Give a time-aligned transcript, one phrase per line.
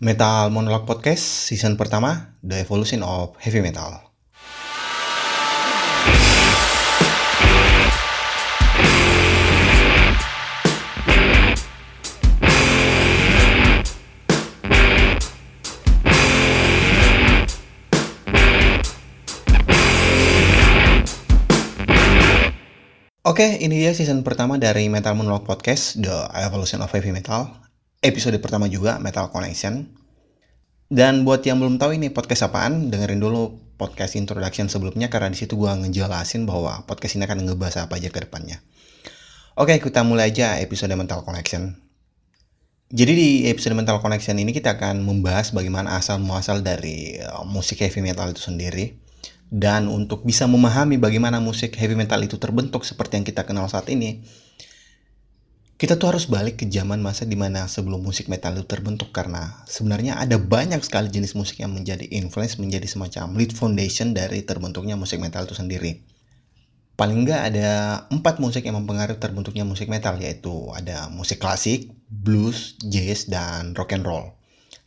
[0.00, 1.20] Metal Monolog Podcast
[1.52, 4.00] season pertama The Evolution of Heavy Metal.
[23.28, 27.69] Oke, ini dia season pertama dari Metal Monolog Podcast, The Evolution of Heavy Metal.
[28.00, 29.84] Episode pertama juga, Metal Connection.
[30.88, 35.36] Dan buat yang belum tahu ini podcast apaan, dengerin dulu podcast introduction sebelumnya karena di
[35.36, 38.64] situ gua ngejelasin bahwa podcast ini akan ngebahas apa aja ke depannya.
[39.52, 41.76] Oke, kita mulai aja episode Mental Connection.
[42.88, 47.84] Jadi di episode Mental Connection ini kita akan membahas bagaimana asal muasal dari uh, musik
[47.84, 48.96] heavy metal itu sendiri
[49.52, 53.92] dan untuk bisa memahami bagaimana musik heavy metal itu terbentuk seperti yang kita kenal saat
[53.92, 54.24] ini,
[55.80, 59.64] kita tuh harus balik ke zaman masa di mana sebelum musik metal itu terbentuk karena
[59.64, 65.00] sebenarnya ada banyak sekali jenis musik yang menjadi influence menjadi semacam lead foundation dari terbentuknya
[65.00, 66.04] musik metal itu sendiri.
[67.00, 67.70] Paling nggak ada
[68.12, 73.96] empat musik yang mempengaruhi terbentuknya musik metal yaitu ada musik klasik, blues, jazz, dan rock
[73.96, 74.36] and roll.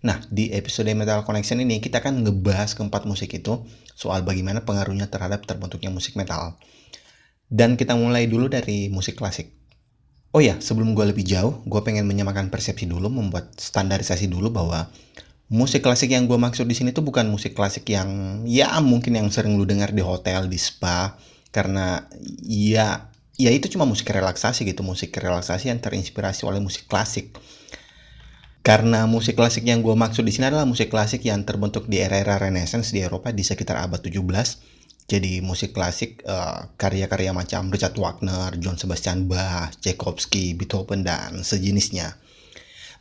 [0.05, 3.65] Nah, di episode Metal Connection ini kita akan ngebahas keempat musik itu
[3.97, 6.61] soal bagaimana pengaruhnya terhadap terbentuknya musik metal.
[7.49, 9.62] Dan kita mulai dulu dari musik klasik.
[10.33, 14.89] Oh ya, sebelum gue lebih jauh, gue pengen menyamakan persepsi dulu, membuat standarisasi dulu bahwa
[15.53, 19.29] musik klasik yang gue maksud di sini tuh bukan musik klasik yang ya mungkin yang
[19.29, 21.13] sering lu dengar di hotel, di spa,
[21.53, 22.09] karena
[22.41, 27.37] ya ya itu cuma musik relaksasi gitu, musik relaksasi yang terinspirasi oleh musik klasik
[28.63, 32.39] karena musik klasik yang gue maksud di sini adalah musik klasik yang terbentuk di era-era
[32.39, 34.23] Renaissance di Eropa di sekitar abad 17.
[35.03, 42.15] Jadi musik klasik karya karya-karya macam Richard Wagner, John Sebastian Bach, Tchaikovsky, Beethoven dan sejenisnya.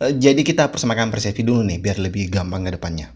[0.02, 3.14] Uh, jadi kita persamakan persepsi dulu nih biar lebih gampang ke depannya.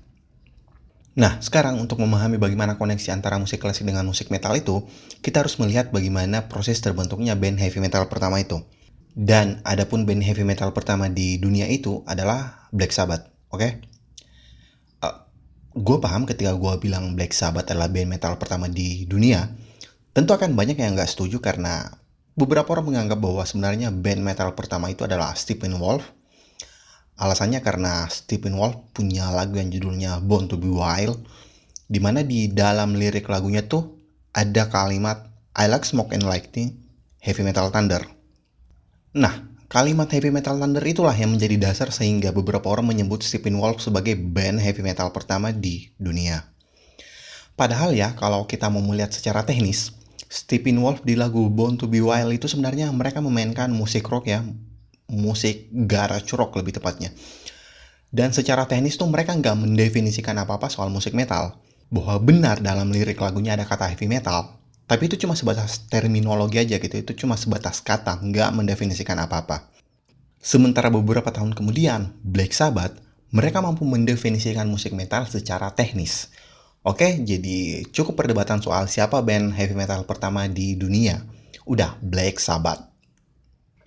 [1.17, 4.85] Nah, sekarang untuk memahami bagaimana koneksi antara musik klasik dengan musik metal itu,
[5.25, 8.61] kita harus melihat bagaimana proses terbentuknya band heavy metal pertama itu.
[9.17, 13.65] Dan adapun band heavy metal pertama di dunia itu adalah Black Sabbath, oke?
[13.65, 13.71] Okay?
[15.77, 19.45] Gue paham ketika gue bilang Black Sabbath adalah band metal pertama di dunia,
[20.17, 21.93] tentu akan banyak yang nggak setuju karena
[22.33, 26.17] beberapa orang menganggap bahwa sebenarnya band metal pertama itu adalah Stephen Wolf.
[27.21, 31.21] Alasannya karena Stephen Wolf punya lagu yang judulnya Born to Be Wild,
[31.85, 34.01] di mana di dalam lirik lagunya tuh
[34.33, 36.73] ada kalimat I like smoke and lightning,
[37.21, 38.01] heavy metal thunder.
[39.13, 43.83] Nah, kalimat heavy metal thunder itulah yang menjadi dasar sehingga beberapa orang menyebut Stephen Wolf
[43.83, 46.47] sebagai band heavy metal pertama di dunia.
[47.57, 49.97] Padahal ya, kalau kita mau melihat secara teknis,
[50.29, 54.45] Stephen Wolf di lagu Born to Be Wild itu sebenarnya mereka memainkan musik rock ya,
[55.09, 57.15] musik garage rock lebih tepatnya.
[58.13, 61.59] Dan secara teknis tuh mereka nggak mendefinisikan apa-apa soal musik metal.
[61.87, 64.56] Bahwa benar dalam lirik lagunya ada kata heavy metal,
[64.87, 69.67] tapi itu cuma sebatas terminologi aja gitu, itu cuma sebatas kata, nggak mendefinisikan apa-apa.
[70.39, 73.03] Sementara beberapa tahun kemudian, Black Sabbath,
[73.35, 76.31] mereka mampu mendefinisikan musik metal secara teknis.
[76.87, 81.19] Oke, jadi cukup perdebatan soal siapa band heavy metal pertama di dunia.
[81.67, 82.87] Udah, Black Sabbath.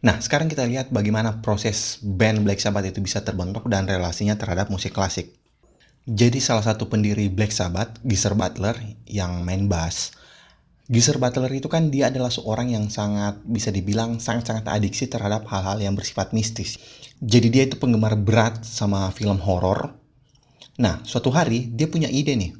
[0.03, 4.67] Nah, sekarang kita lihat bagaimana proses band Black Sabbath itu bisa terbentuk dan relasinya terhadap
[4.67, 5.31] musik klasik.
[6.03, 8.75] Jadi salah satu pendiri Black Sabbath, Geezer Butler,
[9.07, 10.11] yang main bass,
[10.89, 15.77] Geezer Butler itu kan dia adalah seorang yang sangat bisa dibilang sangat-sangat adiksi terhadap hal-hal
[15.77, 16.81] yang bersifat mistis.
[17.21, 19.93] Jadi dia itu penggemar berat sama film horor.
[20.81, 22.57] Nah, suatu hari dia punya ide nih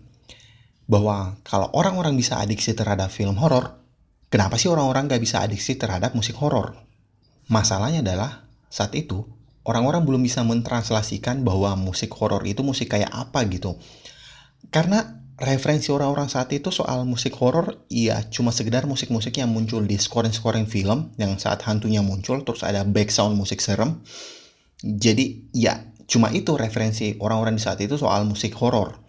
[0.86, 3.82] bahwa kalau orang-orang bisa adiksi terhadap film horor,
[4.30, 6.78] kenapa sih orang-orang gak bisa adiksi terhadap musik horor?
[7.50, 9.26] Masalahnya adalah saat itu
[9.66, 13.74] orang-orang belum bisa mentranslasikan bahwa musik horor itu musik kayak apa gitu.
[14.70, 19.96] Karena referensi orang-orang saat itu soal musik horor iya cuma sekedar musik-musik yang muncul di
[19.96, 24.04] scoring-scoring film yang saat hantunya muncul terus ada background musik serem.
[24.84, 25.80] Jadi ya
[26.12, 29.00] cuma itu referensi orang-orang di saat itu soal musik horor.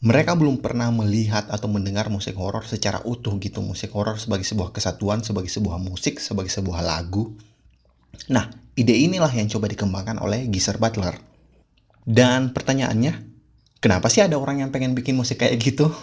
[0.00, 4.72] Mereka belum pernah melihat atau mendengar musik horor secara utuh gitu musik horor sebagai sebuah
[4.72, 7.36] kesatuan sebagai sebuah musik sebagai sebuah lagu.
[8.32, 11.12] Nah ide inilah yang coba dikembangkan oleh Geezer Butler.
[12.08, 13.27] Dan pertanyaannya
[13.78, 15.94] Kenapa sih ada orang yang pengen bikin musik kayak gitu?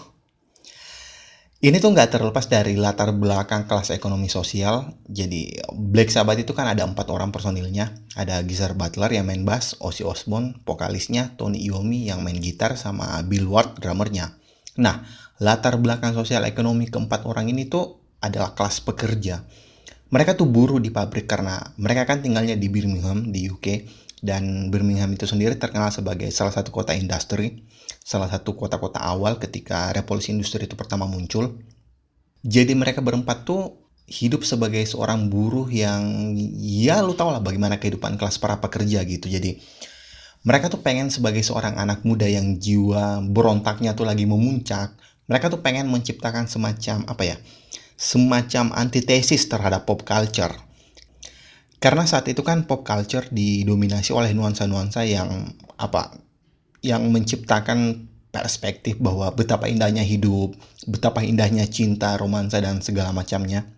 [1.65, 4.95] Ini tuh nggak terlepas dari latar belakang kelas ekonomi sosial.
[5.07, 7.95] Jadi Black Sabbath itu kan ada empat orang personilnya.
[8.15, 13.19] Ada Geezer Butler yang main bass, Ozzy Osbourne, vokalisnya, Tony Iommi yang main gitar, sama
[13.27, 14.37] Bill Ward drummernya.
[14.77, 15.03] Nah,
[15.41, 19.43] latar belakang sosial ekonomi keempat orang ini tuh adalah kelas pekerja.
[20.13, 23.67] Mereka tuh buruh di pabrik karena mereka kan tinggalnya di Birmingham, di UK
[24.25, 27.61] dan Birmingham itu sendiri terkenal sebagai salah satu kota industri,
[28.01, 31.61] salah satu kota-kota awal ketika revolusi industri itu pertama muncul.
[32.41, 38.17] Jadi mereka berempat tuh hidup sebagai seorang buruh yang ya lu tau lah bagaimana kehidupan
[38.17, 39.29] kelas para pekerja gitu.
[39.29, 39.61] Jadi
[40.45, 44.93] mereka tuh pengen sebagai seorang anak muda yang jiwa berontaknya tuh lagi memuncak.
[45.25, 47.37] Mereka tuh pengen menciptakan semacam apa ya?
[47.97, 50.53] Semacam antitesis terhadap pop culture.
[51.79, 56.17] Karena saat itu kan pop culture didominasi oleh nuansa-nuansa yang apa?
[56.81, 60.55] Yang menciptakan perspektif bahwa betapa indahnya hidup,
[60.89, 63.75] betapa indahnya cinta, romansa dan segala macamnya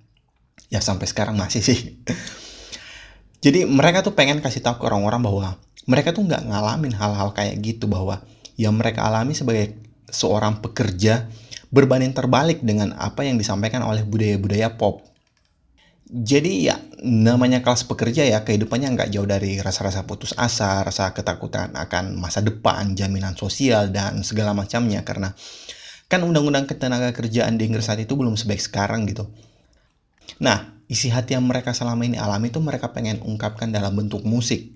[0.67, 1.79] ya sampai sekarang masih sih
[3.45, 5.47] jadi mereka tuh pengen kasih tahu ke orang-orang bahwa
[5.87, 8.19] mereka tuh nggak ngalamin hal-hal kayak gitu bahwa
[8.59, 9.79] yang mereka alami sebagai
[10.11, 11.31] seorang pekerja
[11.71, 15.03] berbanding terbalik dengan apa yang disampaikan oleh budaya-budaya pop.
[16.07, 21.77] Jadi ya namanya kelas pekerja ya kehidupannya nggak jauh dari rasa-rasa putus asa, rasa ketakutan
[21.77, 25.37] akan masa depan, jaminan sosial dan segala macamnya karena
[26.07, 29.29] kan undang-undang ketenaga kerjaan di Inggris saat itu belum sebaik sekarang gitu.
[30.41, 34.73] Nah, isi hati yang mereka selama ini alami itu mereka pengen ungkapkan dalam bentuk musik.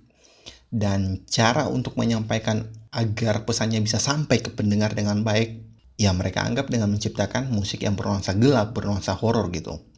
[0.71, 2.63] Dan cara untuk menyampaikan
[2.95, 5.59] agar pesannya bisa sampai ke pendengar dengan baik,
[5.99, 9.90] ya mereka anggap dengan menciptakan musik yang bernuansa gelap, bernuansa horor gitu.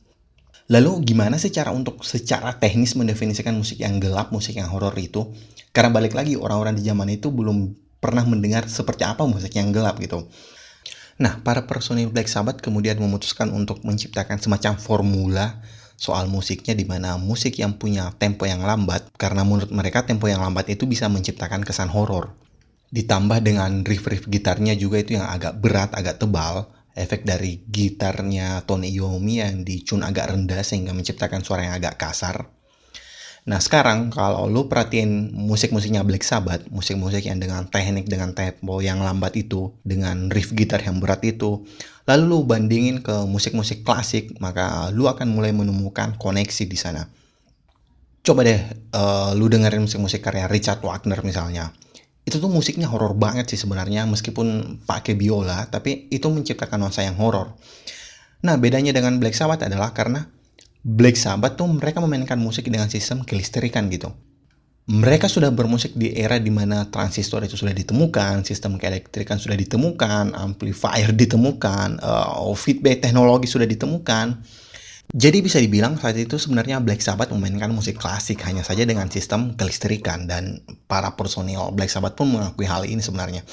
[0.73, 5.29] Lalu gimana sih cara untuk secara teknis mendefinisikan musik yang gelap, musik yang horor itu?
[5.69, 10.01] Karena balik lagi orang-orang di zaman itu belum pernah mendengar seperti apa musik yang gelap
[10.01, 10.25] gitu.
[11.21, 15.61] Nah, para personil Black Sabbath kemudian memutuskan untuk menciptakan semacam formula
[15.93, 20.41] soal musiknya di mana musik yang punya tempo yang lambat karena menurut mereka tempo yang
[20.41, 22.33] lambat itu bisa menciptakan kesan horor.
[22.89, 28.93] Ditambah dengan riff-riff gitarnya juga itu yang agak berat, agak tebal, efek dari gitarnya Tony
[28.93, 32.49] Iommi yang dicun agak rendah sehingga menciptakan suara yang agak kasar.
[33.43, 39.03] Nah sekarang kalau lu perhatiin musik-musiknya Black Sabbath, musik-musik yang dengan teknik dengan tempo yang
[39.03, 41.67] lambat itu, dengan riff gitar yang berat itu,
[42.07, 47.03] lalu lu bandingin ke musik-musik klasik, maka lu akan mulai menemukan koneksi di sana.
[48.23, 48.63] Coba deh
[48.95, 51.75] uh, lu dengerin musik-musik karya Richard Wagner misalnya.
[52.23, 57.19] Itu tuh musiknya horor banget sih sebenarnya meskipun pakai biola, tapi itu menciptakan nuansa yang
[57.19, 57.55] horor.
[58.43, 60.27] Nah, bedanya dengan Black Sabbath adalah karena
[60.83, 64.11] Black Sabbath tuh mereka memainkan musik dengan sistem kelistrikan gitu.
[64.83, 70.35] Mereka sudah bermusik di era di mana transistor itu sudah ditemukan, sistem keelektrikan sudah ditemukan,
[70.35, 74.43] amplifier ditemukan, uh, feedback teknologi sudah ditemukan.
[75.13, 79.53] Jadi bisa dibilang saat itu sebenarnya Black Sabbath memainkan musik klasik hanya saja dengan sistem
[79.53, 83.45] kelistrikan dan para personil Black Sabbath pun mengakui hal ini sebenarnya.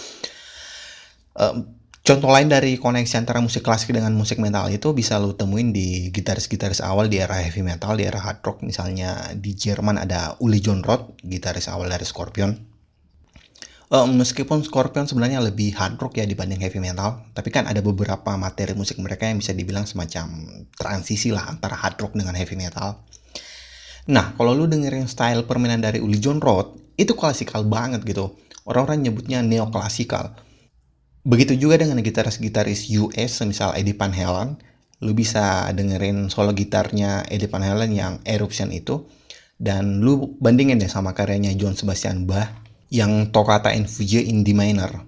[2.00, 6.08] Contoh lain dari koneksi antara musik klasik dengan musik metal itu bisa lo temuin di
[6.08, 8.64] gitaris-gitaris awal di era heavy metal, di era hard rock.
[8.64, 12.69] Misalnya di Jerman ada Uli John Roth, gitaris awal dari Scorpion.
[13.90, 18.38] Uh, meskipun Scorpion sebenarnya lebih hard rock ya dibanding heavy metal, tapi kan ada beberapa
[18.38, 20.30] materi musik mereka yang bisa dibilang semacam
[20.78, 23.02] transisi lah antara hard rock dengan heavy metal.
[24.14, 28.38] Nah, kalau lu dengerin style permainan dari Uli John Roth, itu klasikal banget gitu.
[28.62, 30.38] Orang-orang nyebutnya neoklasikal
[31.20, 34.56] Begitu juga dengan gitaris-gitaris US, misal Eddie Van Halen,
[35.04, 39.04] lu bisa dengerin solo gitarnya Eddie Van Halen yang Eruption itu,
[39.60, 42.48] dan lu bandingin deh sama karyanya John Sebastian Bach
[42.90, 45.06] yang Toccata and Fugue in D minor.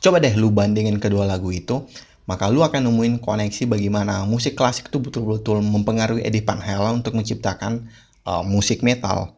[0.00, 1.84] Coba deh lu bandingin kedua lagu itu,
[2.24, 7.18] maka lu akan nemuin koneksi bagaimana musik klasik itu betul-betul mempengaruhi Eddie Van Halen untuk
[7.18, 7.90] menciptakan
[8.24, 9.36] uh, musik metal.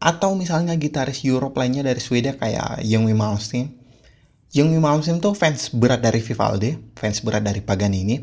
[0.00, 3.80] Atau misalnya gitaris Europe lainnya dari Swedia kayak Yngwie Malmsteen
[4.50, 8.18] Yung Malmsteen tuh fans berat dari Vivaldi, fans berat dari Paganini,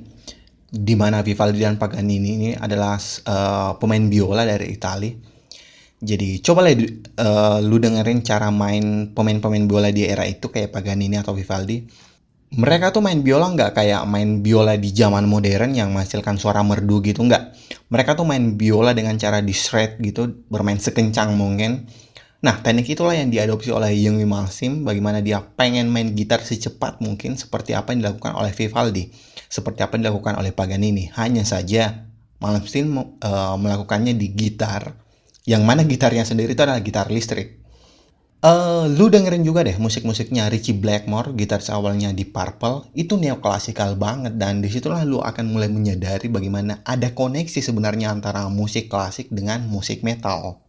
[0.67, 5.15] di mana Vivaldi dan Paganini ini adalah uh, pemain biola dari Italia.
[5.98, 11.18] Jadi coba lah uh, lu dengerin cara main pemain-pemain biola di era itu kayak Paganini
[11.18, 11.84] atau Vivaldi.
[12.48, 17.01] Mereka tuh main biola nggak kayak main biola di zaman modern yang menghasilkan suara merdu
[17.01, 17.54] gitu nggak.
[17.92, 21.89] Mereka tuh main biola dengan cara di shred gitu, bermain sekencang mungkin
[22.38, 27.34] Nah, teknik itulah yang diadopsi oleh Young Malmsteen bagaimana dia pengen main gitar secepat mungkin
[27.34, 29.10] seperti apa yang dilakukan oleh Vivaldi,
[29.50, 31.10] seperti apa yang dilakukan oleh Paganini.
[31.18, 32.06] Hanya saja
[32.38, 34.94] Malmsteen uh, melakukannya di gitar,
[35.48, 37.63] yang mana gitarnya sendiri itu adalah gitar listrik.
[38.38, 44.38] Uh, lu dengerin juga deh musik-musiknya Richie Blackmore, gitar awalnya di Purple, itu neoklasikal banget
[44.38, 49.66] dan di situlah lu akan mulai menyadari bagaimana ada koneksi sebenarnya antara musik klasik dengan
[49.66, 50.62] musik metal.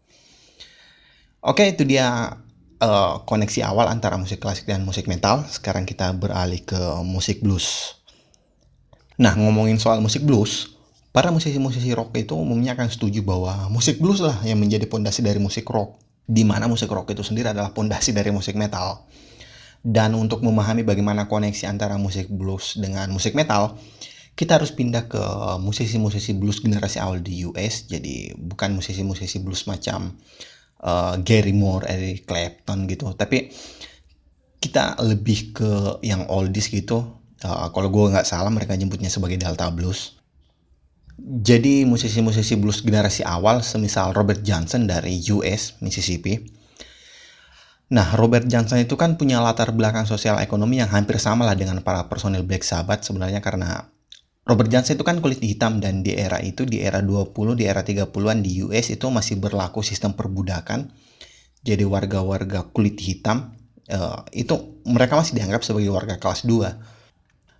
[1.45, 2.39] Oke, itu dia
[2.81, 5.45] uh, koneksi awal antara musik klasik dan musik metal.
[5.51, 7.99] Sekarang kita beralih ke musik blues.
[9.19, 10.78] Nah, ngomongin soal musik blues,
[11.19, 15.43] para musisi-musisi rock itu umumnya akan setuju bahwa musik blues lah yang menjadi pondasi dari
[15.43, 15.99] musik rock.
[16.29, 19.09] di mana musik rock itu sendiri adalah pondasi dari musik metal.
[19.81, 23.81] Dan untuk memahami bagaimana koneksi antara musik blues dengan musik metal,
[24.37, 25.25] kita harus pindah ke
[25.57, 27.89] musisi-musisi blues generasi awal di US.
[27.89, 30.21] Jadi bukan musisi-musisi blues macam
[30.85, 33.49] uh, Gary Moore, Eric Clapton gitu, tapi
[34.61, 35.73] kita lebih ke
[36.05, 37.09] yang oldies gitu.
[37.41, 40.18] Uh, kalau gue nggak salah mereka nyebutnya sebagai Delta Blues
[41.19, 46.39] jadi musisi-musisi blues generasi awal semisal Robert Johnson dari US, Mississippi.
[47.91, 51.83] Nah, Robert Johnson itu kan punya latar belakang sosial ekonomi yang hampir sama lah dengan
[51.83, 53.91] para personil Black Sabbath sebenarnya karena
[54.47, 57.83] Robert Johnson itu kan kulit hitam dan di era itu, di era 20, di era
[57.83, 60.89] 30-an di US itu masih berlaku sistem perbudakan.
[61.67, 63.59] Jadi warga-warga kulit hitam
[63.91, 66.98] uh, itu mereka masih dianggap sebagai warga kelas 2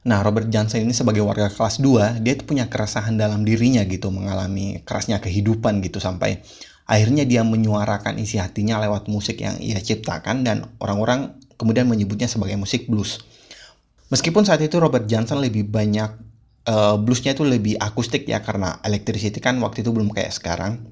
[0.07, 4.15] Nah, Robert Johnson ini sebagai warga kelas 2, dia itu punya keresahan dalam dirinya gitu,
[4.15, 6.39] mengalami kerasnya kehidupan gitu sampai
[6.87, 12.55] akhirnya dia menyuarakan isi hatinya lewat musik yang ia ciptakan dan orang-orang kemudian menyebutnya sebagai
[12.55, 13.19] musik blues.
[14.09, 16.11] Meskipun saat itu Robert Johnson lebih banyak
[16.71, 20.89] uh, bluesnya itu lebih akustik ya karena electricity kan waktu itu belum kayak sekarang.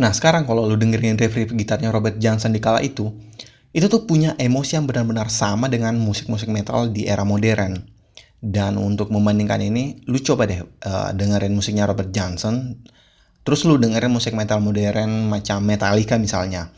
[0.00, 3.12] Nah, sekarang kalau lu dengerin riff-riff gitarnya Robert Johnson di kala itu,
[3.70, 7.95] itu tuh punya emosi yang benar-benar sama dengan musik-musik metal di era modern
[8.44, 12.76] dan untuk membandingkan ini, lu coba deh uh, dengerin musiknya Robert Johnson,
[13.40, 16.68] terus lu dengerin musik metal modern macam Metallica misalnya.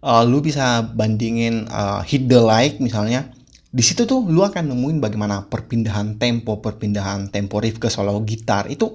[0.00, 3.28] Uh, lu bisa bandingin uh, Hit the Light misalnya.
[3.70, 8.66] Di situ tuh lu akan nemuin bagaimana perpindahan tempo, perpindahan tempo riff ke solo gitar
[8.66, 8.88] itu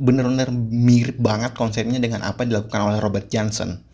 [0.00, 3.84] bener-bener mirip banget konsepnya dengan apa dilakukan oleh Robert Johnson.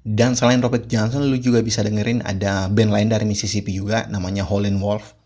[0.00, 4.46] Dan selain Robert Johnson, lu juga bisa dengerin ada band lain dari Mississippi juga, namanya
[4.46, 5.19] Howlin' Wolf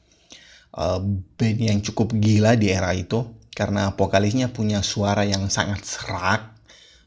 [0.74, 1.00] uh,
[1.38, 3.22] band yang cukup gila di era itu
[3.54, 6.42] karena vokalisnya punya suara yang sangat serak.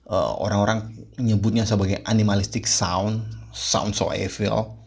[0.07, 4.79] Uh, orang-orang nyebutnya sebagai animalistic sound, sound so evil.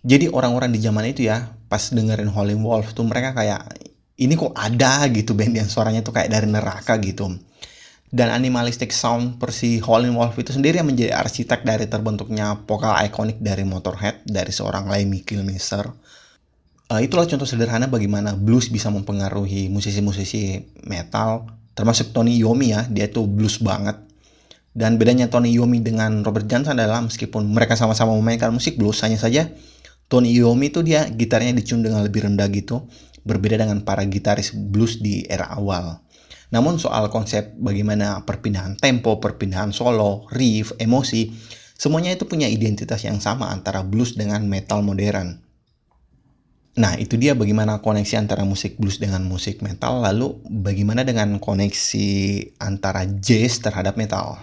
[0.00, 3.68] Jadi orang-orang di zaman itu ya, pas dengerin Holy Wolf tuh mereka kayak
[4.16, 7.36] ini kok ada gitu band yang suaranya tuh kayak dari neraka gitu.
[8.14, 13.42] Dan animalistic sound persi Howlin' Wolf itu sendiri yang menjadi arsitek dari terbentuknya vokal ikonik
[13.42, 15.90] dari Motorhead dari seorang Lemmy Kilmister
[16.90, 21.48] uh, itulah contoh sederhana bagaimana blues bisa mempengaruhi musisi-musisi metal
[21.78, 24.00] termasuk Tony Iommi ya dia tuh blues banget
[24.74, 29.16] dan bedanya Tony Iommi dengan Robert Johnson adalah meskipun mereka sama-sama memainkan musik blues hanya
[29.16, 29.50] saja
[30.10, 32.84] Tony Iommi itu dia gitarnya dicun dengan lebih rendah gitu
[33.24, 36.04] berbeda dengan para gitaris blues di era awal
[36.54, 41.34] namun soal konsep bagaimana perpindahan tempo, perpindahan solo, riff, emosi,
[41.74, 45.43] semuanya itu punya identitas yang sama antara blues dengan metal modern.
[46.74, 52.06] Nah, itu dia bagaimana koneksi antara musik blues dengan musik metal, lalu bagaimana dengan koneksi
[52.58, 54.42] antara jazz terhadap metal.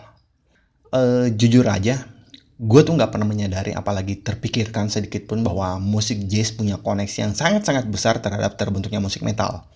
[0.96, 2.08] Uh, jujur aja,
[2.56, 7.34] gue tuh nggak pernah menyadari apalagi terpikirkan sedikit pun bahwa musik jazz punya koneksi yang
[7.36, 9.68] sangat-sangat besar terhadap terbentuknya musik metal.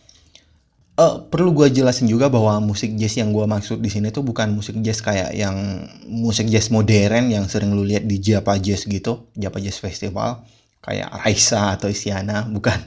[0.95, 4.55] Uh, perlu gue jelasin juga bahwa musik jazz yang gue maksud di sini tuh bukan
[4.55, 9.27] musik jazz kayak yang musik jazz modern yang sering lu lihat di Japa Jazz gitu,
[9.35, 10.39] Japa Jazz Festival
[10.85, 12.77] kayak Raisa atau Isyana bukan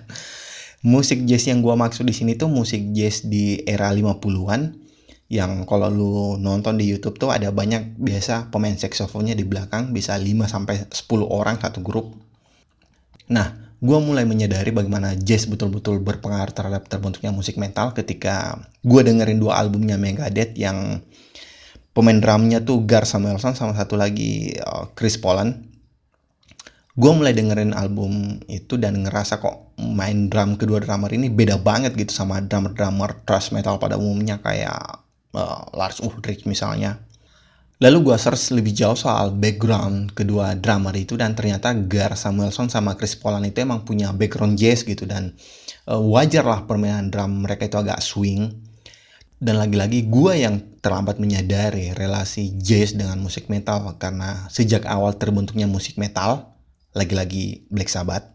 [0.87, 4.87] musik jazz yang gua maksud di sini tuh musik jazz di era 50-an
[5.29, 10.17] yang kalau lu nonton di YouTube tuh ada banyak biasa pemain saksofonnya di belakang bisa
[10.17, 12.17] 5 sampai 10 orang satu grup.
[13.29, 19.37] Nah, gue mulai menyadari bagaimana jazz betul-betul berpengaruh terhadap terbentuknya musik metal ketika gue dengerin
[19.37, 21.05] dua albumnya Megadeth yang
[21.93, 25.68] pemain drumnya tuh Gar Samuelson sama satu lagi uh, Chris Poland
[26.99, 31.95] gue mulai dengerin album itu dan ngerasa kok main drum kedua drummer ini beda banget
[31.95, 36.99] gitu sama drummer-drummer thrash metal pada umumnya kayak uh, Lars Ulrich misalnya.
[37.79, 42.99] Lalu gue search lebih jauh soal background kedua drummer itu dan ternyata Gar Samuelson sama
[42.99, 45.39] Chris Polan itu emang punya background jazz gitu dan
[45.87, 48.67] uh, wajar lah permainan drum mereka itu agak swing.
[49.39, 55.71] Dan lagi-lagi gue yang terlambat menyadari relasi jazz dengan musik metal karena sejak awal terbentuknya
[55.71, 56.58] musik metal
[56.99, 58.27] lagi-lagi Black Sabbath.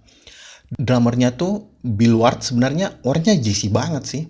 [0.74, 4.24] Drummernya tuh Bill Ward sebenarnya orangnya jazzy banget sih.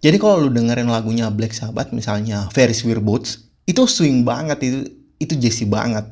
[0.00, 4.78] Jadi kalau lu dengerin lagunya Black Sabbath misalnya Ferris Wheel Boots, itu swing banget itu
[5.20, 6.04] itu jazzy banget.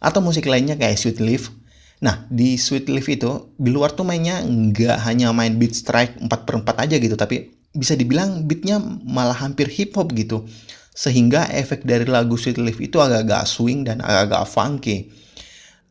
[0.00, 1.52] Atau musik lainnya kayak Sweet Leaf.
[2.00, 6.32] Nah, di Sweet Leaf itu, Bill Ward tuh mainnya nggak hanya main beat strike 4
[6.48, 10.48] per 4 aja gitu, tapi bisa dibilang beatnya malah hampir hip hop gitu.
[10.96, 15.12] Sehingga efek dari lagu Sweet Leaf itu agak-agak swing dan agak-agak funky.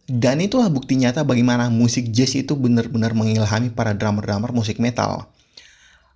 [0.10, 5.30] Dan itulah bukti nyata bagaimana musik jazz itu benar-benar mengilhami para drummer-drummer musik metal.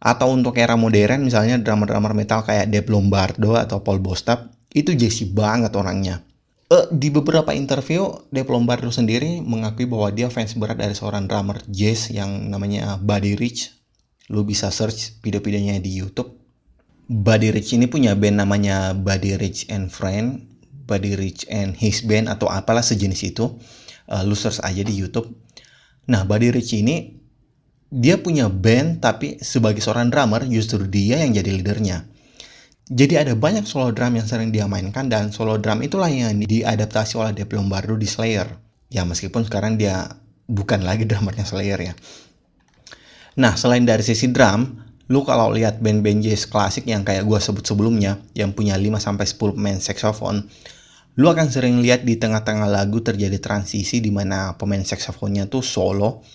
[0.02, 5.30] Atau untuk era modern misalnya drummer-drummer metal kayak Dave Lombardo atau Paul Bostaph itu jazzy
[5.30, 6.26] banget orangnya.
[6.74, 11.62] Uh, di beberapa interview, Dave Lombardo sendiri mengakui bahwa dia fans berat dari seorang drummer
[11.70, 13.78] jazz yang namanya Buddy Rich.
[14.34, 16.34] Lu bisa search video-videonya di YouTube.
[17.06, 20.42] Buddy Rich ini punya band namanya Buddy Rich and Friend,
[20.90, 23.54] Buddy Rich and His Band atau apalah sejenis itu.
[24.10, 25.32] Uh, lu aja di YouTube.
[26.12, 27.24] Nah, Buddy Rich ini
[27.94, 32.10] dia punya band tapi sebagai seorang drummer justru dia yang jadi leadernya.
[32.90, 37.16] Jadi ada banyak solo drum yang sering dia mainkan dan solo drum itulah yang diadaptasi
[37.16, 38.50] oleh Dave Lombardo di Slayer.
[38.92, 40.20] Ya meskipun sekarang dia
[40.50, 41.94] bukan lagi drummernya Slayer ya.
[43.38, 47.62] Nah selain dari sisi drum, lu kalau lihat band-band jazz klasik yang kayak gua sebut
[47.62, 50.50] sebelumnya yang punya 5-10 pemain saxophone,
[51.14, 56.26] lu akan sering lihat di tengah-tengah lagu terjadi transisi di mana pemain saksofonnya tuh solo.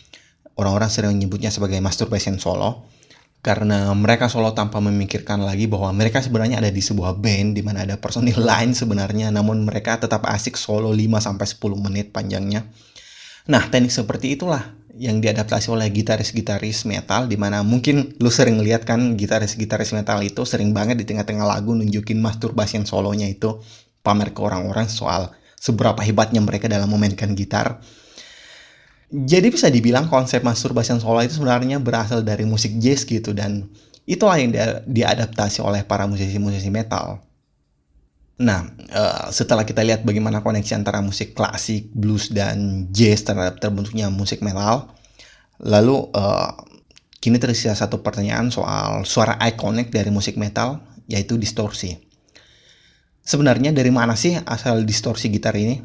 [0.59, 2.91] Orang-orang sering menyebutnya sebagai masturbation solo
[3.39, 7.87] karena mereka solo tanpa memikirkan lagi bahwa mereka sebenarnya ada di sebuah band di mana
[7.87, 12.67] ada personil lain sebenarnya namun mereka tetap asik solo 5 sampai 10 menit panjangnya.
[13.49, 18.83] Nah, teknik seperti itulah yang diadaptasi oleh gitaris-gitaris metal di mana mungkin lu sering lihat
[18.83, 23.63] kan gitaris-gitaris metal itu sering banget di tengah-tengah lagu nunjukin masturbasi yang solonya itu
[24.09, 27.85] pamer ke orang-orang soal seberapa hebatnya mereka dalam memainkan gitar
[29.09, 33.73] jadi bisa dibilang konsep masturbasi solo itu sebenarnya berasal dari musik jazz gitu dan
[34.05, 37.25] itulah yang dia, diadaptasi oleh para musisi-musisi metal.
[38.39, 44.13] Nah, uh, setelah kita lihat bagaimana koneksi antara musik klasik, blues, dan jazz terhadap terbentuknya
[44.13, 44.93] musik metal,
[45.59, 46.55] lalu uh,
[47.19, 52.08] kini tersisa satu pertanyaan soal suara ikonik dari musik metal, yaitu distorsi.
[53.29, 55.77] Sebenarnya dari mana sih asal distorsi gitar ini?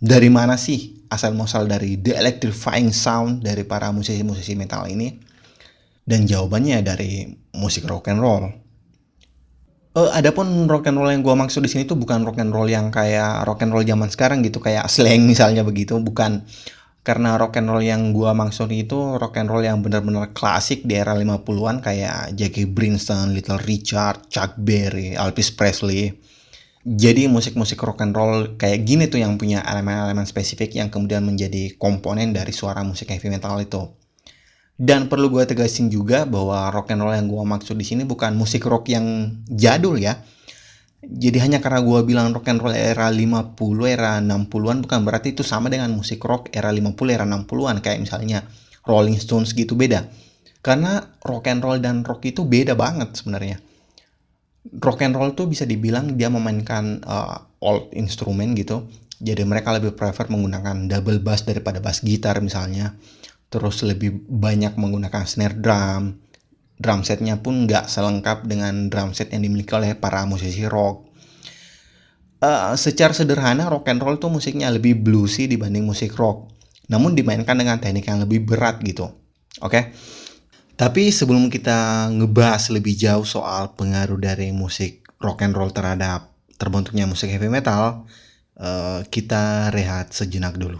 [0.00, 5.12] Dari mana sih asal muasal dari the electrifying sound dari para musisi-musisi metal ini?
[6.00, 7.28] Dan jawabannya dari
[7.60, 8.48] musik rock and roll.
[9.92, 12.64] Uh, adapun rock and roll yang gue maksud di sini tuh bukan rock and roll
[12.64, 16.48] yang kayak rock and roll zaman sekarang gitu kayak slang misalnya begitu, bukan.
[17.04, 20.96] Karena rock and roll yang gue maksud itu rock and roll yang benar-benar klasik di
[20.96, 26.27] era 50-an kayak Jackie Brinson, Little Richard, Chuck Berry, Elvis Presley
[26.88, 31.76] jadi musik-musik rock and roll kayak gini tuh yang punya elemen-elemen spesifik yang kemudian menjadi
[31.76, 33.92] komponen dari suara musik heavy metal itu.
[34.78, 38.32] Dan perlu gue tegasin juga bahwa rock and roll yang gue maksud di sini bukan
[38.32, 40.24] musik rock yang jadul ya.
[41.04, 43.52] Jadi hanya karena gue bilang rock and roll era 50,
[43.84, 48.48] era 60-an bukan berarti itu sama dengan musik rock era 50, era 60-an kayak misalnya
[48.88, 50.08] Rolling Stones gitu beda.
[50.64, 53.67] Karena rock and roll dan rock itu beda banget sebenarnya
[54.76, 58.84] rock and roll tuh bisa dibilang dia memainkan uh, old instrumen gitu.
[59.18, 62.94] Jadi mereka lebih prefer menggunakan double bass daripada bass gitar misalnya.
[63.48, 66.20] Terus lebih banyak menggunakan snare drum.
[66.78, 71.10] Drum setnya pun nggak selengkap dengan drum set yang dimiliki oleh para musisi rock.
[72.38, 76.54] Uh, secara sederhana rock and roll tuh musiknya lebih bluesy dibanding musik rock.
[76.86, 79.10] Namun dimainkan dengan teknik yang lebih berat gitu.
[79.58, 79.74] Oke.
[79.74, 79.82] Okay?
[80.78, 87.02] Tapi sebelum kita ngebahas lebih jauh soal pengaruh dari musik rock and roll terhadap terbentuknya
[87.02, 88.06] musik heavy metal,
[88.54, 90.78] uh, kita rehat sejenak dulu.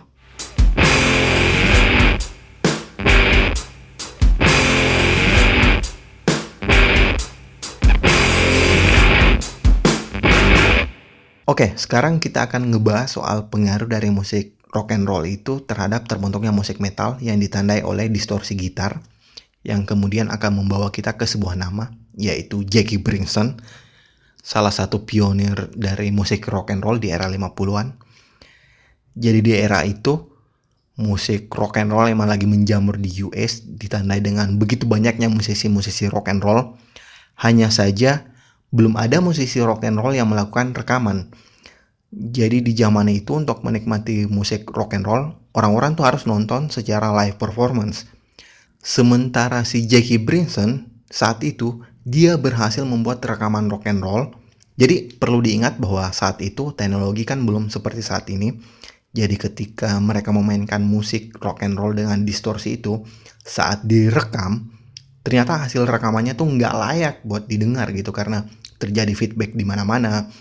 [11.50, 16.54] Oke, sekarang kita akan ngebahas soal pengaruh dari musik rock and roll itu terhadap terbentuknya
[16.54, 19.02] musik metal yang ditandai oleh distorsi gitar,
[19.66, 23.62] yang kemudian akan membawa kita ke sebuah nama yaitu Jackie Brinson,
[24.42, 27.94] salah satu pionir dari musik rock and roll di era 50-an.
[29.14, 30.26] Jadi di era itu
[30.98, 36.26] musik rock and roll emang lagi menjamur di US ditandai dengan begitu banyaknya musisi-musisi rock
[36.34, 36.74] and roll.
[37.38, 38.26] Hanya saja
[38.74, 41.30] belum ada musisi rock and roll yang melakukan rekaman.
[42.10, 47.14] Jadi di zaman itu untuk menikmati musik rock and roll, orang-orang tuh harus nonton secara
[47.14, 48.17] live performance
[48.88, 54.32] Sementara si Jackie Brinson saat itu dia berhasil membuat rekaman rock and roll.
[54.80, 58.56] Jadi perlu diingat bahwa saat itu teknologi kan belum seperti saat ini.
[59.12, 63.04] Jadi ketika mereka memainkan musik rock and roll dengan distorsi itu,
[63.44, 64.72] saat direkam,
[65.20, 68.48] ternyata hasil rekamannya tuh nggak layak buat didengar gitu karena
[68.80, 70.32] terjadi feedback di mana-mana.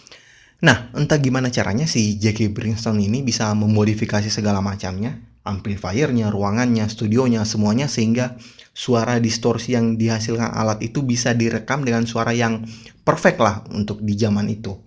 [0.63, 7.47] Nah, entah gimana caranya si Jackie Brinson ini bisa memodifikasi segala macamnya amplifiernya, ruangannya, studionya,
[7.47, 8.35] semuanya sehingga
[8.75, 12.67] suara distorsi yang dihasilkan alat itu bisa direkam dengan suara yang
[13.01, 14.77] perfect lah untuk di zaman itu.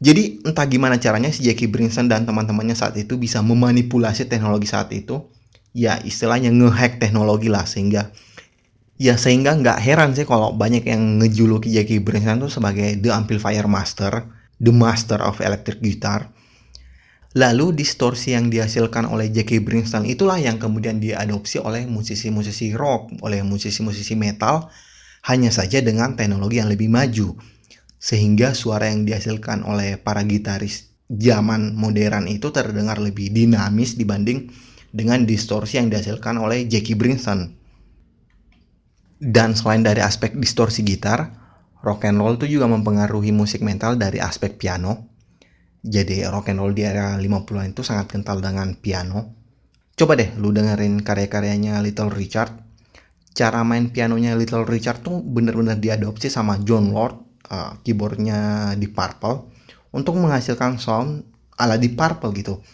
[0.00, 4.90] Jadi entah gimana caranya si Jackie Brinson dan teman-temannya saat itu bisa memanipulasi teknologi saat
[4.90, 5.28] itu,
[5.76, 8.10] ya istilahnya ngehack teknologi lah sehingga
[8.94, 13.66] ya sehingga nggak heran sih kalau banyak yang ngejuluki Jackie Brinson itu sebagai the amplifier
[13.70, 16.33] master, the master of electric guitar
[17.34, 23.42] Lalu distorsi yang dihasilkan oleh Jackie Brimstone itulah yang kemudian diadopsi oleh musisi-musisi rock, oleh
[23.42, 24.70] musisi-musisi metal,
[25.26, 27.34] hanya saja dengan teknologi yang lebih maju.
[27.98, 34.54] Sehingga suara yang dihasilkan oleh para gitaris zaman modern itu terdengar lebih dinamis dibanding
[34.94, 37.50] dengan distorsi yang dihasilkan oleh Jackie Brimstone.
[39.18, 41.34] Dan selain dari aspek distorsi gitar,
[41.82, 45.13] rock and roll itu juga mempengaruhi musik metal dari aspek piano,
[45.84, 49.36] jadi rock and roll di era 50-an itu sangat kental dengan piano.
[49.92, 52.56] Coba deh lu dengerin karya-karyanya Little Richard.
[53.36, 57.20] Cara main pianonya Little Richard tuh bener-bener diadopsi sama John Lord,
[57.52, 59.52] uh, keyboardnya di Purple,
[59.92, 61.28] untuk menghasilkan sound
[61.60, 62.64] ala di Purple gitu.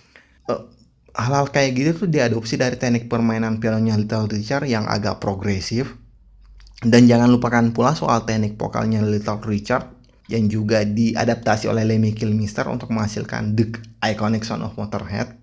[0.46, 0.70] Uh,
[1.18, 5.99] hal-hal kayak gitu tuh diadopsi dari teknik permainan pianonya Little Richard yang agak progresif.
[6.81, 9.99] Dan jangan lupakan pula soal teknik vokalnya Little Richard
[10.30, 15.34] yang juga diadaptasi oleh Lemmy Kilmister untuk menghasilkan The Iconic Sound of Motorhead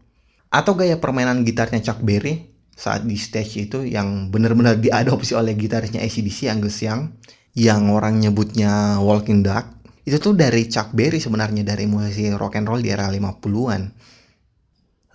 [0.47, 5.99] atau gaya permainan gitarnya Chuck Berry saat di stage itu yang benar-benar diadopsi oleh gitarisnya
[5.99, 7.11] ACDC Angus Young
[7.57, 12.71] yang orang nyebutnya Walking Duck itu tuh dari Chuck Berry sebenarnya dari musisi rock and
[12.71, 13.91] roll di era 50-an.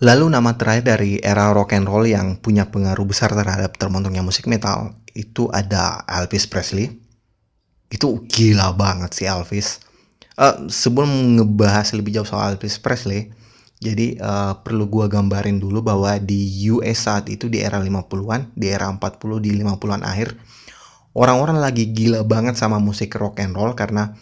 [0.02, 4.50] Lalu nama terakhir dari era rock and roll yang punya pengaruh besar terhadap terbentuknya musik
[4.50, 7.01] metal itu ada Elvis Presley
[7.92, 9.84] itu gila banget sih Elvis.
[10.40, 13.28] Uh, sebelum ngebahas lebih jauh soal Elvis Presley,
[13.84, 18.72] jadi uh, perlu gua gambarin dulu bahwa di US saat itu di era 50-an, di
[18.72, 20.32] era 40 di 50-an akhir,
[21.12, 24.16] orang-orang lagi gila banget sama musik rock and roll karena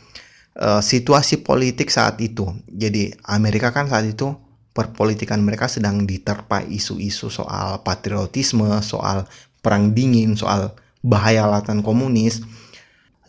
[0.59, 2.51] uh, situasi politik saat itu.
[2.67, 4.35] Jadi Amerika kan saat itu
[4.75, 9.31] perpolitikan mereka sedang diterpa isu-isu soal patriotisme, soal
[9.63, 10.75] perang dingin, soal
[11.07, 12.43] bahaya latan komunis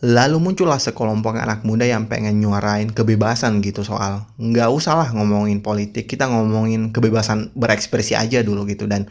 [0.02, 5.62] Lalu muncullah sekelompok anak muda yang pengen nyuarain kebebasan gitu soal nggak usah lah ngomongin
[5.62, 9.06] politik, kita ngomongin kebebasan berekspresi aja dulu gitu dan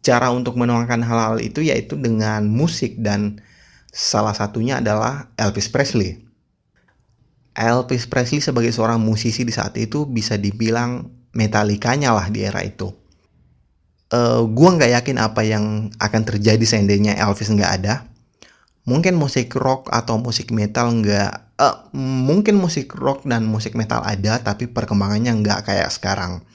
[0.00, 3.44] cara untuk menuangkan hal-hal itu yaitu dengan musik dan
[3.92, 6.24] salah satunya adalah Elvis Presley.
[7.52, 12.88] Elvis Presley sebagai seorang musisi di saat itu bisa dibilang metalikanya lah di era itu.
[14.08, 18.15] Uh, gua nggak yakin apa yang akan terjadi seandainya Elvis nggak ada
[18.86, 24.38] mungkin musik rock atau musik metal nggak uh, mungkin musik rock dan musik metal ada
[24.40, 26.46] tapi perkembangannya nggak kayak sekarang.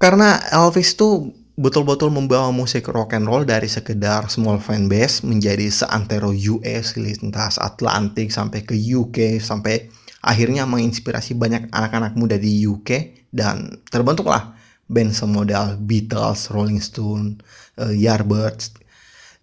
[0.00, 1.28] Karena Elvis tuh
[1.60, 7.60] betul-betul membawa musik rock and roll dari sekedar small fan base menjadi seantero US lintas
[7.60, 9.92] Atlantik sampai ke UK sampai
[10.24, 14.56] akhirnya menginspirasi banyak anak-anak muda di UK dan terbentuklah
[14.88, 17.44] band semodal Beatles, Rolling Stone,
[17.76, 18.80] uh, Yardbirds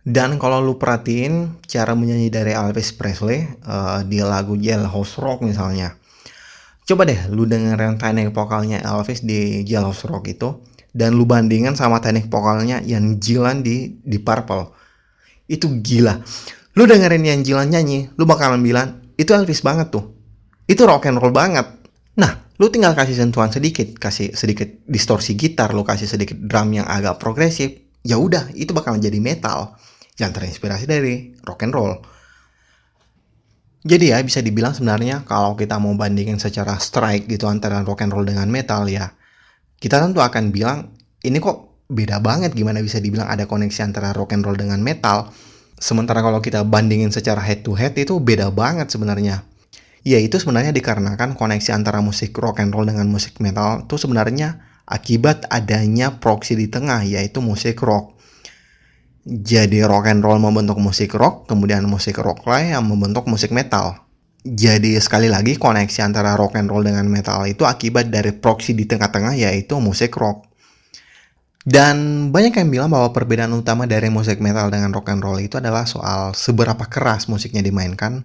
[0.08, 6.00] dan kalau lu perhatiin cara menyanyi dari Elvis Presley uh, di lagu Jailhouse Rock misalnya.
[6.88, 10.64] Coba deh lu dengerin teknik vokalnya Elvis di Jailhouse Rock itu
[10.96, 14.72] dan lu bandingkan sama teknik vokalnya yang Jilan di di Purple.
[15.52, 16.24] Itu gila.
[16.80, 20.16] Lu dengerin yang Jilan nyanyi, lu bakalan bilang itu Elvis banget tuh.
[20.72, 21.68] Itu rock and roll banget.
[22.16, 26.88] Nah, lu tinggal kasih sentuhan sedikit, kasih sedikit distorsi gitar, lu kasih sedikit drum yang
[26.88, 27.76] agak progresif,
[28.08, 29.76] ya udah itu bakalan jadi metal
[30.18, 31.94] yang terinspirasi dari rock and roll.
[33.88, 38.12] Jadi ya bisa dibilang sebenarnya kalau kita mau bandingin secara strike gitu antara rock and
[38.12, 39.14] roll dengan metal ya,
[39.80, 40.92] kita tentu akan bilang
[41.24, 45.32] ini kok beda banget gimana bisa dibilang ada koneksi antara rock and roll dengan metal.
[45.78, 49.46] Sementara kalau kita bandingin secara head to head itu beda banget sebenarnya.
[50.02, 54.58] Ya itu sebenarnya dikarenakan koneksi antara musik rock and roll dengan musik metal itu sebenarnya
[54.90, 58.17] akibat adanya proxy di tengah yaitu musik rock
[59.28, 64.08] jadi rock and roll membentuk musik rock, kemudian musik rock lain yang membentuk musik metal.
[64.48, 68.88] Jadi sekali lagi koneksi antara rock and roll dengan metal itu akibat dari proxy di
[68.88, 70.48] tengah-tengah yaitu musik rock.
[71.68, 75.60] Dan banyak yang bilang bahwa perbedaan utama dari musik metal dengan rock and roll itu
[75.60, 78.24] adalah soal seberapa keras musiknya dimainkan.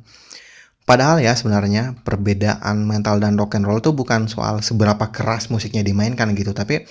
[0.87, 5.83] Padahal ya sebenarnya perbedaan metal dan rock and roll itu bukan soal seberapa keras musiknya
[5.83, 6.87] dimainkan gitu, tapi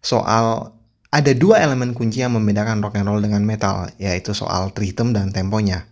[0.00, 0.72] soal
[1.14, 5.30] ada dua elemen kunci yang membedakan rock and roll dengan metal, yaitu soal rhythm dan
[5.30, 5.86] temponya.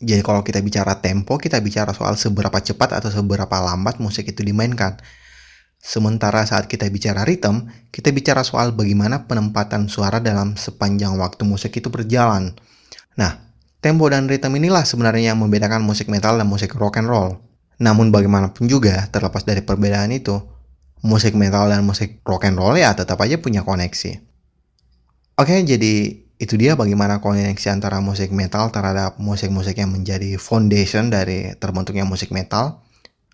[0.00, 4.40] Jadi kalau kita bicara tempo, kita bicara soal seberapa cepat atau seberapa lambat musik itu
[4.40, 4.96] dimainkan.
[5.76, 11.76] Sementara saat kita bicara rhythm, kita bicara soal bagaimana penempatan suara dalam sepanjang waktu musik
[11.76, 12.56] itu berjalan.
[13.20, 13.36] Nah,
[13.84, 17.44] tempo dan rhythm inilah sebenarnya yang membedakan musik metal dan musik rock and roll.
[17.76, 20.40] Namun bagaimanapun juga, terlepas dari perbedaan itu,
[21.04, 24.35] musik metal dan musik rock and roll ya tetap aja punya koneksi.
[25.36, 31.52] Oke, jadi itu dia bagaimana koneksi antara musik metal terhadap musik-musik yang menjadi foundation dari
[31.60, 32.80] terbentuknya musik metal.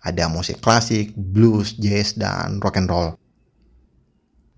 [0.03, 3.15] Ada musik klasik, blues, jazz, dan rock and roll.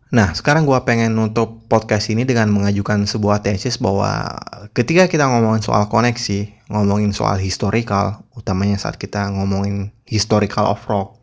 [0.09, 4.41] Nah, sekarang gue pengen nutup podcast ini dengan mengajukan sebuah tesis bahwa
[4.73, 11.14] ketika kita ngomongin soal koneksi, ngomongin soal historical, utamanya saat kita ngomongin historical of rock,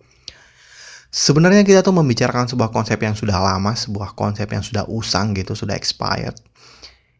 [1.12, 5.52] sebenarnya kita tuh membicarakan sebuah konsep yang sudah lama, sebuah konsep yang sudah usang gitu,
[5.52, 6.34] sudah expired.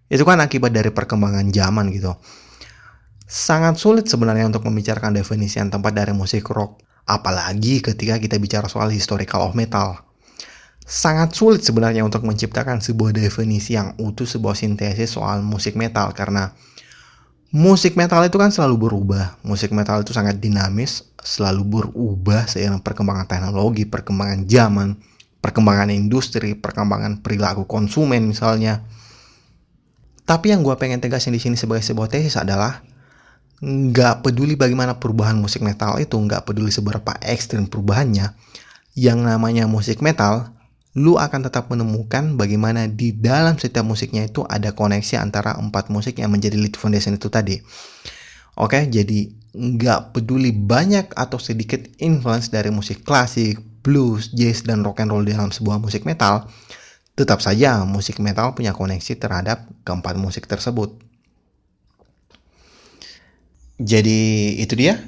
[0.09, 2.17] Itu kan akibat dari perkembangan zaman gitu.
[3.29, 8.67] Sangat sulit sebenarnya untuk membicarakan definisi yang tepat dari musik rock, apalagi ketika kita bicara
[8.67, 10.01] soal historical of metal
[10.83, 16.53] sangat sulit sebenarnya untuk menciptakan sebuah definisi yang utuh sebuah sintesis soal musik metal karena
[17.53, 19.37] musik metal itu kan selalu berubah.
[19.45, 24.97] Musik metal itu sangat dinamis, selalu berubah seiring perkembangan teknologi, perkembangan zaman,
[25.45, 28.81] perkembangan industri, perkembangan perilaku konsumen misalnya.
[30.25, 32.81] Tapi yang gue pengen tegasin di sini sebagai sebuah tesis adalah
[33.63, 38.33] nggak peduli bagaimana perubahan musik metal itu, nggak peduli seberapa ekstrim perubahannya,
[38.97, 40.57] yang namanya musik metal
[40.93, 46.21] lu akan tetap menemukan bagaimana di dalam setiap musiknya itu ada koneksi antara empat musik
[46.21, 47.57] yang menjadi lead foundation itu tadi.
[48.61, 55.01] Oke, jadi nggak peduli banyak atau sedikit influence dari musik klasik, blues, jazz, dan rock
[55.01, 56.49] and roll dalam sebuah musik metal,
[57.17, 60.97] tetap saja musik metal punya koneksi terhadap keempat musik tersebut.
[63.81, 65.01] Jadi itu dia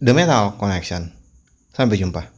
[0.00, 1.12] The Metal Connection.
[1.76, 2.35] Sampai jumpa.